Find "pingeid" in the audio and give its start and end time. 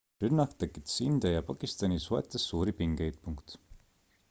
2.83-3.57